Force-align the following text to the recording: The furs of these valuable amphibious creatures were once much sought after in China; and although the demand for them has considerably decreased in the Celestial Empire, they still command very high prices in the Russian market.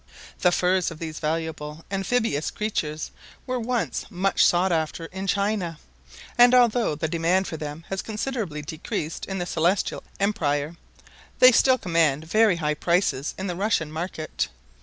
The 0.39 0.51
furs 0.51 0.89
of 0.89 0.97
these 0.97 1.19
valuable 1.19 1.85
amphibious 1.91 2.49
creatures 2.49 3.11
were 3.45 3.59
once 3.59 4.07
much 4.09 4.43
sought 4.43 4.71
after 4.71 5.05
in 5.05 5.27
China; 5.27 5.77
and 6.39 6.55
although 6.55 6.95
the 6.95 7.07
demand 7.07 7.45
for 7.47 7.55
them 7.55 7.85
has 7.89 8.01
considerably 8.01 8.63
decreased 8.63 9.27
in 9.27 9.37
the 9.37 9.45
Celestial 9.45 10.01
Empire, 10.19 10.75
they 11.37 11.51
still 11.51 11.77
command 11.77 12.25
very 12.25 12.55
high 12.55 12.73
prices 12.73 13.35
in 13.37 13.45
the 13.45 13.55
Russian 13.55 13.91
market. 13.91 14.47